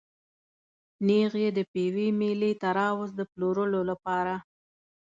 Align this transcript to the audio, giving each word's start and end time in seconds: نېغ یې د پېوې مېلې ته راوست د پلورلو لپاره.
نېغ 1.05 1.31
یې 1.43 1.49
د 1.57 1.59
پېوې 1.71 2.07
مېلې 2.19 2.51
ته 2.61 2.69
راوست 2.77 3.13
د 3.17 3.21
پلورلو 3.31 3.81
لپاره. 3.89 4.35